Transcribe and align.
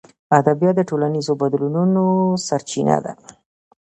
ادبیات 0.39 0.75
د 0.77 0.81
ټولنیزو 0.89 1.33
بدلونونو 1.41 2.03
سرچینه 2.47 2.97
ده. 3.05 3.13